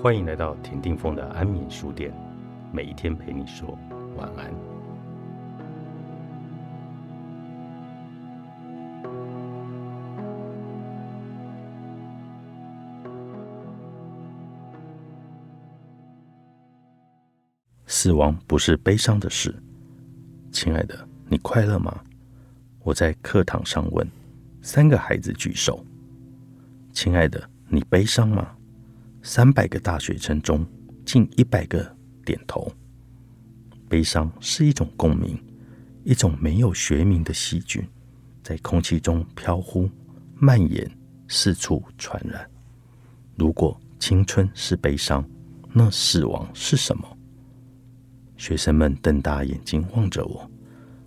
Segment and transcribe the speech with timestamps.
[0.00, 2.12] 欢迎来到田定峰的安眠书店，
[2.72, 3.78] 每一天陪你说
[4.16, 4.52] 晚安。
[17.86, 19.54] 死亡不是悲伤的事，
[20.50, 22.02] 亲爱的，你快乐吗？
[22.82, 24.04] 我在课堂上问，
[24.60, 25.84] 三个孩子举手。
[26.90, 28.56] 亲爱的，你悲伤吗？
[29.24, 30.66] 三百个大学生中，
[31.06, 32.70] 近一百个点头。
[33.88, 35.38] 悲伤是一种共鸣，
[36.02, 37.86] 一种没有学名的细菌，
[38.42, 39.88] 在空气中飘忽、
[40.34, 40.90] 蔓延、
[41.28, 42.44] 四处传染。
[43.36, 45.24] 如果青春是悲伤，
[45.72, 47.16] 那死亡是什么？
[48.36, 50.50] 学生们瞪大眼睛望着我，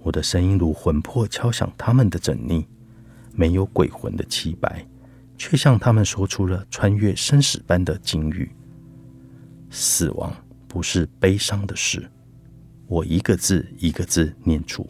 [0.00, 2.66] 我的声音如魂魄敲响他们的枕磬，
[3.32, 4.84] 没有鬼魂的凄白。
[5.40, 8.54] 却向他们说出了穿越生死般的境遇。
[9.70, 10.30] 死亡
[10.68, 12.06] 不是悲伤的事，
[12.86, 14.86] 我一个字一个字念出。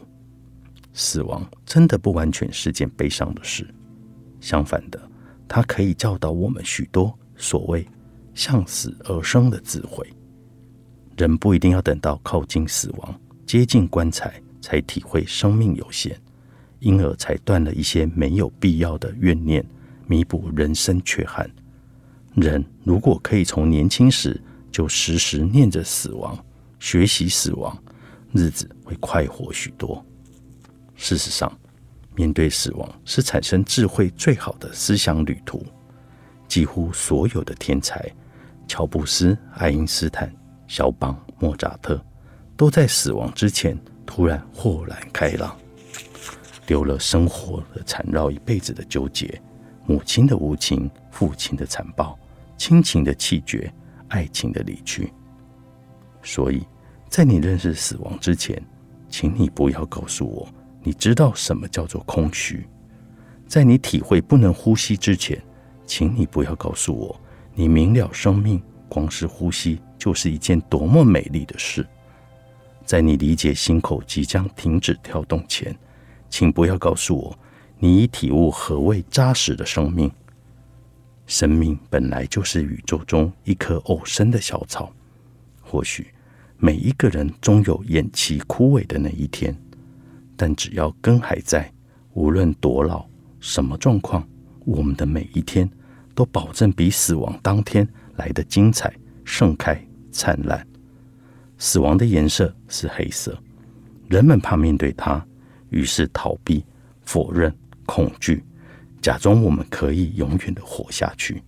[0.92, 3.64] 死亡真的不完全是件悲伤的事，
[4.40, 5.00] 相反的，
[5.46, 7.86] 它可以教导我们许多所谓
[8.34, 10.04] 向死而生的智慧。
[11.16, 16.20] 人不一定要等到靠近死亡、接近棺材，才体会生命有限，
[16.80, 19.64] 因而才断了一些没有必要的怨念。
[20.10, 21.48] 弥补人生缺憾。
[22.34, 26.36] 人如果可以从年轻时就时时念着死亡，
[26.80, 27.80] 学习死亡，
[28.32, 30.04] 日子会快活许多。
[30.96, 31.56] 事实上，
[32.16, 35.64] 面对死亡是产生智慧最好的思想旅途。
[36.48, 38.04] 几乎所有的天才，
[38.66, 40.28] 乔布斯、爱因斯坦、
[40.66, 42.04] 肖邦、莫扎特，
[42.56, 45.56] 都在死亡之前突然豁然开朗，
[46.66, 49.40] 丢了生活的缠绕一辈子的纠结。
[49.90, 52.16] 母亲的无情，父亲的残暴，
[52.56, 53.68] 亲情的气绝，
[54.06, 55.12] 爱情的离去。
[56.22, 56.64] 所以，
[57.08, 58.62] 在你认识死亡之前，
[59.08, 60.48] 请你不要告诉我
[60.80, 62.58] 你知道什么叫做空虚；
[63.48, 65.42] 在你体会不能呼吸之前，
[65.84, 67.20] 请你不要告诉我
[67.52, 71.82] 你明了生命光是呼吸就是一件多么美丽的事；
[72.84, 75.76] 在你理解心口即将停止跳动前，
[76.28, 77.36] 请不要告诉我。
[77.82, 80.10] 你已体悟何谓扎实的生命。
[81.26, 84.92] 生命本来就是宇宙中一棵偶生的小草。
[85.62, 86.12] 或许
[86.58, 89.56] 每一个人终有偃旗枯萎的那一天，
[90.36, 91.72] 但只要根还在，
[92.12, 93.06] 无论多老、
[93.40, 94.28] 什么状况，
[94.66, 95.68] 我们的每一天
[96.14, 98.92] 都保证比死亡当天来的精彩、
[99.24, 99.82] 盛开、
[100.12, 100.66] 灿烂。
[101.56, 103.42] 死亡的颜色是黑色，
[104.08, 105.24] 人们怕面对它，
[105.70, 106.62] 于是逃避、
[107.00, 107.50] 否认。
[107.90, 108.44] 恐惧，
[109.02, 111.42] 假装我们可以永远的活下去。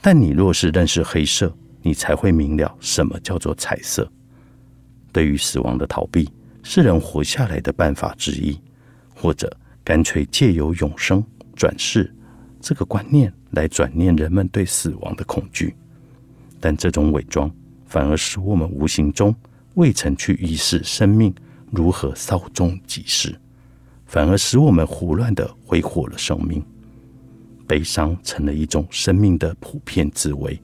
[0.00, 1.52] 但你若是认识黑色，
[1.82, 4.08] 你才会明了什么叫做彩色。
[5.10, 6.30] 对于死亡的逃避，
[6.62, 8.56] 是人活下来的办法之一，
[9.12, 9.52] 或者
[9.82, 11.20] 干脆借由永生
[11.56, 12.14] 转世
[12.60, 15.74] 这个观念来转念人们对死亡的恐惧。
[16.60, 17.50] 但这种伪装，
[17.86, 19.34] 反而使我们无形中
[19.74, 21.34] 未曾去意识生命
[21.72, 23.34] 如何稍纵即逝。
[24.10, 26.60] 反而使我们胡乱的挥霍了生命，
[27.64, 30.60] 悲伤成了一种生命的普遍滋味，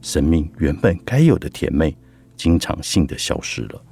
[0.00, 1.94] 生命原本该有的甜美，
[2.38, 3.82] 经常性的消失了。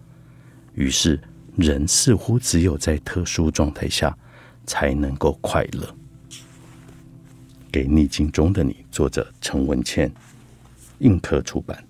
[0.72, 1.20] 于是，
[1.54, 4.16] 人似乎只有在特殊状态下
[4.64, 5.94] 才能够快乐。
[7.70, 10.10] 给逆境中的你，作者陈文茜，
[11.00, 11.87] 映客出版。